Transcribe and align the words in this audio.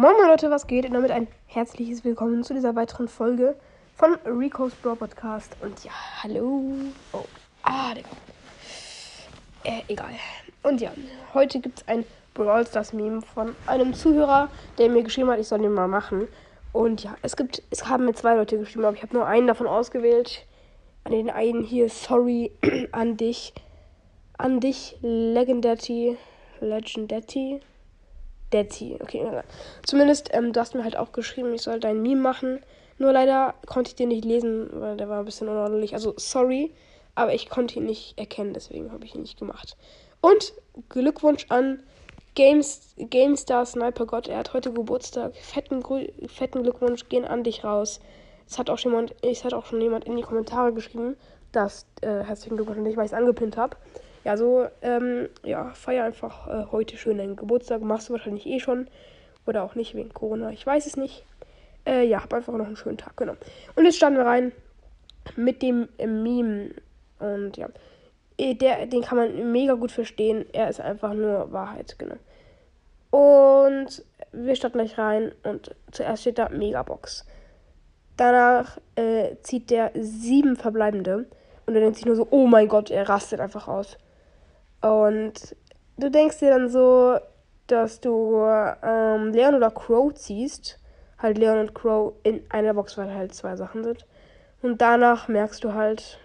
Moin 0.00 0.14
moin 0.14 0.28
Leute, 0.28 0.48
was 0.48 0.68
geht? 0.68 0.86
Und 0.86 0.92
damit 0.92 1.10
ein 1.10 1.26
herzliches 1.48 2.04
Willkommen 2.04 2.44
zu 2.44 2.54
dieser 2.54 2.76
weiteren 2.76 3.08
Folge 3.08 3.56
von 3.96 4.14
Rico's 4.24 4.72
Bro 4.76 4.94
Podcast. 4.94 5.56
Und 5.60 5.82
ja, 5.82 5.90
hallo. 6.22 6.62
Oh, 7.12 7.24
ah, 7.64 7.92
Digga. 7.94 8.08
Äh, 9.64 9.82
egal. 9.88 10.12
Und 10.62 10.80
ja, 10.80 10.92
heute 11.34 11.58
gibt 11.58 11.80
es 11.80 11.88
ein 11.88 12.04
Brawl 12.32 12.64
Stars 12.64 12.92
Meme 12.92 13.22
von 13.22 13.56
einem 13.66 13.92
Zuhörer, 13.92 14.48
der 14.78 14.88
mir 14.88 15.02
geschrieben 15.02 15.30
hat, 15.30 15.40
ich 15.40 15.48
soll 15.48 15.58
den 15.58 15.72
mal 15.72 15.88
machen. 15.88 16.28
Und 16.72 17.02
ja, 17.02 17.16
es 17.22 17.34
gibt, 17.34 17.64
es 17.70 17.88
haben 17.88 18.04
mir 18.04 18.14
zwei 18.14 18.36
Leute 18.36 18.56
geschrieben, 18.56 18.84
aber 18.84 18.94
ich 18.94 19.02
habe 19.02 19.16
nur 19.16 19.26
einen 19.26 19.48
davon 19.48 19.66
ausgewählt. 19.66 20.46
An 21.02 21.10
den 21.10 21.28
einen 21.28 21.64
hier, 21.64 21.90
sorry 21.90 22.52
an 22.92 23.16
dich. 23.16 23.52
An 24.36 24.60
dich, 24.60 24.96
Legendary. 25.02 26.16
Legendary. 26.60 27.62
Daddy. 28.50 28.98
Okay, 29.00 29.24
zumindest, 29.84 30.30
ähm, 30.32 30.52
du 30.52 30.60
hast 30.60 30.74
mir 30.74 30.84
halt 30.84 30.96
auch 30.96 31.12
geschrieben, 31.12 31.52
ich 31.54 31.62
soll 31.62 31.80
dein 31.80 32.02
Meme 32.02 32.20
machen. 32.20 32.60
Nur 32.98 33.12
leider 33.12 33.54
konnte 33.66 33.90
ich 33.90 33.94
den 33.94 34.08
nicht 34.08 34.24
lesen, 34.24 34.68
weil 34.72 34.96
der 34.96 35.08
war 35.08 35.20
ein 35.20 35.24
bisschen 35.24 35.48
unordentlich. 35.48 35.94
Also, 35.94 36.14
sorry, 36.16 36.72
aber 37.14 37.34
ich 37.34 37.48
konnte 37.48 37.78
ihn 37.78 37.86
nicht 37.86 38.18
erkennen, 38.18 38.54
deswegen 38.54 38.92
habe 38.92 39.04
ich 39.04 39.14
ihn 39.14 39.22
nicht 39.22 39.38
gemacht. 39.38 39.76
Und 40.20 40.52
Glückwunsch 40.88 41.46
an 41.48 41.82
Games, 42.34 42.94
GameStar 42.96 43.66
Sniper 43.66 44.06
Gott. 44.06 44.28
Er 44.28 44.38
hat 44.38 44.52
heute 44.52 44.72
Geburtstag. 44.72 45.34
Fetten, 45.36 45.82
fetten 46.28 46.62
Glückwunsch 46.62 47.08
gehen 47.08 47.24
an 47.24 47.42
dich 47.42 47.64
raus. 47.64 48.00
Es 48.48 48.58
hat 48.58 48.70
auch 48.70 48.78
schon 48.78 48.92
jemand, 48.92 49.14
es 49.22 49.44
hat 49.44 49.52
auch 49.52 49.66
schon 49.66 49.80
jemand 49.80 50.06
in 50.06 50.16
die 50.16 50.22
Kommentare 50.22 50.72
geschrieben, 50.72 51.16
dass 51.52 51.86
äh, 52.00 52.24
herzlichen 52.24 52.56
Glückwunsch 52.56 52.78
an 52.78 52.84
weil 52.84 53.04
ich 53.04 53.12
es 53.12 53.12
angepinnt 53.12 53.56
habe. 53.56 53.76
Ja, 54.24 54.36
so, 54.36 54.66
ähm, 54.82 55.28
ja, 55.44 55.70
feier 55.74 56.04
einfach 56.04 56.48
äh, 56.48 56.66
heute 56.72 56.96
schön 56.96 57.18
deinen 57.18 57.36
Geburtstag. 57.36 57.82
Machst 57.82 58.08
du 58.08 58.12
wahrscheinlich 58.12 58.46
eh 58.46 58.58
schon. 58.58 58.88
Oder 59.46 59.62
auch 59.64 59.74
nicht 59.74 59.94
wegen 59.94 60.12
Corona. 60.12 60.50
Ich 60.50 60.66
weiß 60.66 60.86
es 60.86 60.96
nicht. 60.96 61.24
Äh, 61.86 62.06
ja, 62.06 62.22
hab 62.22 62.34
einfach 62.34 62.52
noch 62.54 62.66
einen 62.66 62.76
schönen 62.76 62.98
Tag, 62.98 63.16
genau. 63.16 63.34
Und 63.76 63.84
jetzt 63.84 63.96
starten 63.96 64.16
wir 64.16 64.26
rein 64.26 64.52
mit 65.36 65.62
dem 65.62 65.88
äh, 65.98 66.06
Meme. 66.06 66.70
Und 67.18 67.56
ja, 67.56 67.68
äh, 68.38 68.54
der, 68.54 68.86
den 68.86 69.02
kann 69.02 69.18
man 69.18 69.52
mega 69.52 69.74
gut 69.74 69.92
verstehen. 69.92 70.46
Er 70.52 70.68
ist 70.68 70.80
einfach 70.80 71.14
nur 71.14 71.52
Wahrheit, 71.52 71.96
genau. 71.98 72.16
Und 73.10 74.04
wir 74.32 74.56
starten 74.56 74.78
gleich 74.78 74.98
rein. 74.98 75.32
Und 75.44 75.74
zuerst 75.92 76.22
steht 76.22 76.38
da 76.38 76.48
Megabox. 76.48 77.24
Danach 78.18 78.78
äh, 78.96 79.36
zieht 79.42 79.70
der 79.70 79.92
sieben 79.94 80.56
verbleibende. 80.56 81.26
Und 81.66 81.74
er 81.74 81.80
denkt 81.80 81.96
sich 81.96 82.04
nur 82.04 82.16
so, 82.16 82.26
oh 82.30 82.46
mein 82.46 82.68
Gott, 82.68 82.90
er 82.90 83.08
rastet 83.08 83.40
einfach 83.40 83.68
aus. 83.68 83.96
Und 84.82 85.56
du 85.98 86.10
denkst 86.10 86.40
dir 86.40 86.50
dann 86.50 86.68
so, 86.68 87.18
dass 87.68 88.00
du 88.00 88.44
ähm, 88.82 89.32
Leon 89.32 89.54
oder 89.54 89.70
Crow 89.70 90.12
ziehst. 90.12 90.80
Halt 91.18 91.38
Leon 91.38 91.58
und 91.58 91.74
Crow 91.74 92.14
in 92.24 92.42
einer 92.50 92.74
Box, 92.74 92.98
weil 92.98 93.14
halt 93.14 93.34
zwei 93.34 93.56
Sachen 93.56 93.84
sind. 93.84 94.04
Und 94.62 94.80
danach 94.80 95.28
merkst 95.28 95.62
du 95.62 95.74
halt, 95.74 96.18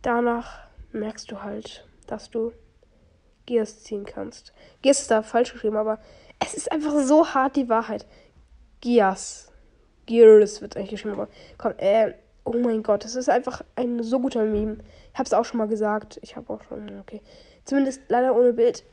danach 0.00 0.66
merkst 0.92 1.30
du 1.30 1.42
halt, 1.42 1.86
dass 2.06 2.30
du 2.30 2.52
Gears 3.44 3.82
ziehen 3.82 4.06
kannst. 4.06 4.54
Gears 4.80 5.00
ist 5.02 5.10
da 5.10 5.22
falsch 5.22 5.52
geschrieben, 5.52 5.76
aber 5.76 5.98
es 6.40 6.54
ist 6.54 6.72
einfach 6.72 6.94
so 7.00 7.26
hart 7.34 7.56
die 7.56 7.68
Wahrheit. 7.68 8.06
Gears. 8.80 9.50
Gears 10.06 10.60
wird 10.60 10.76
eigentlich 10.76 10.90
geschrieben, 10.90 11.14
aber 11.14 11.28
komm, 11.58 11.72
äh, 11.78 12.12
oh 12.44 12.52
mein 12.52 12.82
Gott, 12.82 13.04
das 13.04 13.14
ist 13.14 13.28
einfach 13.28 13.62
ein 13.76 14.02
so 14.02 14.20
guter 14.20 14.44
Meme. 14.44 14.78
Ich 15.12 15.18
habe 15.18 15.26
es 15.26 15.32
auch 15.32 15.44
schon 15.44 15.58
mal 15.58 15.68
gesagt. 15.68 16.18
Ich 16.22 16.36
habe 16.36 16.52
auch 16.52 16.62
schon, 16.64 17.00
okay. 17.00 17.20
Zumindest 17.64 18.02
leider 18.08 18.36
ohne 18.36 18.52
Bild. 18.52 18.84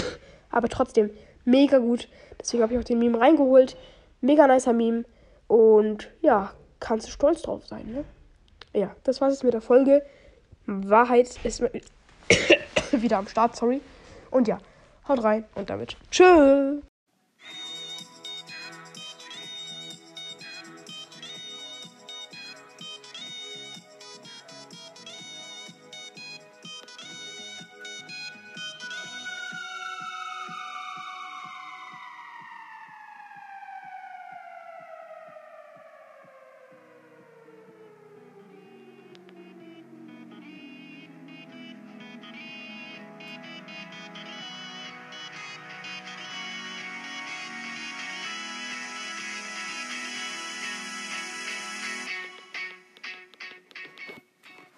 Aber 0.50 0.68
trotzdem, 0.68 1.10
mega 1.44 1.78
gut. 1.78 2.08
Deswegen 2.40 2.62
habe 2.62 2.74
ich 2.74 2.78
auch 2.78 2.84
den 2.84 2.98
Meme 2.98 3.20
reingeholt. 3.20 3.76
Mega 4.20 4.46
nicer 4.46 4.72
Meme. 4.72 5.04
Und 5.46 6.10
ja, 6.22 6.52
kannst 6.80 7.06
du 7.06 7.10
stolz 7.10 7.42
drauf 7.42 7.66
sein, 7.66 7.92
ne? 7.92 8.04
Ja, 8.72 8.94
das 9.04 9.20
war's 9.20 9.34
jetzt 9.34 9.44
mit 9.44 9.54
der 9.54 9.60
Folge. 9.60 10.02
Wahrheit 10.66 11.38
ist 11.44 11.62
wieder 12.92 13.18
am 13.18 13.28
Start, 13.28 13.56
sorry. 13.56 13.80
Und 14.30 14.48
ja, 14.48 14.58
haut 15.08 15.22
rein 15.22 15.44
und 15.54 15.70
damit 15.70 15.96
tschüss. 16.10 16.82